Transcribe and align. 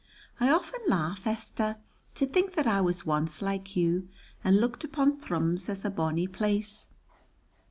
I 0.39 0.49
often 0.49 0.79
laugh, 0.87 1.27
Esther, 1.27 1.75
to 2.15 2.25
think 2.25 2.55
that 2.55 2.65
I 2.65 2.81
was 2.81 3.05
once 3.05 3.39
like 3.39 3.75
you, 3.75 4.07
and 4.43 4.57
looked 4.59 4.83
upon 4.83 5.17
Thrums 5.19 5.69
as 5.69 5.85
a 5.85 5.91
bonny 5.91 6.27
place. 6.27 6.87